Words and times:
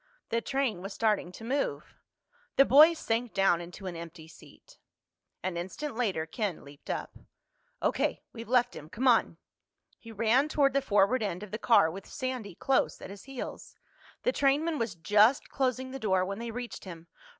The 0.29 0.41
train 0.41 0.81
was 0.81 0.93
starting 0.95 1.31
to 1.33 1.43
move. 1.43 1.93
The 2.55 2.65
boys 2.65 2.97
sank 2.97 3.35
down 3.35 3.61
into 3.61 3.85
an 3.85 3.95
empty 3.95 4.27
seat. 4.27 4.79
An 5.43 5.57
instant 5.57 5.95
later 5.95 6.25
Ken 6.25 6.63
leaped 6.65 6.89
up. 6.89 7.19
"O.K. 7.83 8.23
We've 8.33 8.49
left 8.49 8.75
him. 8.75 8.89
Come 8.89 9.07
on." 9.07 9.37
He 9.99 10.11
ran 10.11 10.49
toward 10.49 10.73
the 10.73 10.81
forward 10.81 11.21
end 11.21 11.43
of 11.43 11.51
the 11.51 11.59
car 11.59 11.91
with 11.91 12.07
Sandy 12.07 12.55
close 12.55 12.99
at 12.99 13.11
his 13.11 13.25
heels. 13.25 13.75
The 14.23 14.31
trainman 14.31 14.79
was 14.79 14.95
just 14.95 15.49
closing 15.49 15.91
the 15.91 15.99
door 15.99 16.25
when 16.25 16.39
they 16.39 16.49
reached 16.49 16.85
him. 16.85 17.05